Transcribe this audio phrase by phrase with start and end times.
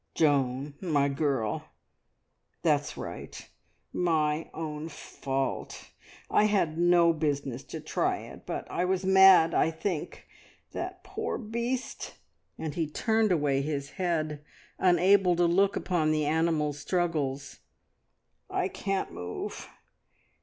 [0.15, 1.65] "Joan, my girl!
[2.63, 3.47] That's right.
[3.93, 5.91] My own fault!
[6.27, 10.27] I had no business to try it, but I was mad, I think.
[10.71, 12.15] That poor beast!"
[12.57, 14.43] and he turned away his head,
[14.79, 17.59] unable to look upon the animal's struggles.
[18.49, 19.69] "I can't move.